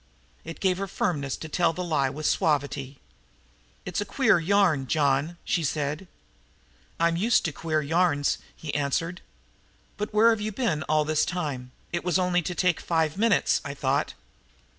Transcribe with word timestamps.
It 0.43 0.59
gave 0.59 0.79
her 0.79 0.87
firmness 0.87 1.37
to 1.37 1.47
tell 1.47 1.73
the 1.73 1.83
lie 1.83 2.09
with 2.09 2.25
suavity. 2.25 2.97
"It's 3.85 4.01
a 4.01 4.03
queer 4.03 4.39
yarn, 4.39 4.87
John," 4.87 5.37
she 5.45 5.63
said. 5.63 6.07
"I'm 6.99 7.15
used 7.17 7.45
to 7.45 7.51
queer 7.51 7.83
yarns," 7.83 8.39
he 8.55 8.73
answered. 8.73 9.21
"But 9.97 10.11
where 10.11 10.31
have 10.31 10.41
you 10.41 10.53
been 10.53 10.81
all 10.89 11.05
this 11.05 11.23
time? 11.23 11.71
It 11.91 12.03
was 12.03 12.17
only 12.17 12.41
to 12.41 12.55
take 12.55 12.81
five 12.81 13.15
minutes, 13.15 13.61
I 13.63 13.75
thought." 13.75 14.15